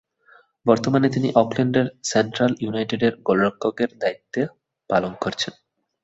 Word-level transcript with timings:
বর্তমানে 0.65 1.07
তিনি 1.09 1.27
অকল্যান্ডের 1.35 1.87
সেন্ট্রাল 2.03 2.51
ইউনাইটেডের 2.59 3.13
গোলরক্ষকের 3.27 3.89
দায়িত্ব 4.01 4.35
পালন 4.89 5.13
করছেন। 5.21 5.53